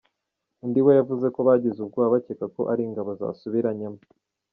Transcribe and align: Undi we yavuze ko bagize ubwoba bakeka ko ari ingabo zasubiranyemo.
Undi 0.63 0.79
we 0.85 0.91
yavuze 0.99 1.25
ko 1.35 1.39
bagize 1.47 1.77
ubwoba 1.81 2.13
bakeka 2.15 2.45
ko 2.55 2.61
ari 2.71 2.81
ingabo 2.87 3.09
zasubiranyemo. 3.19 3.99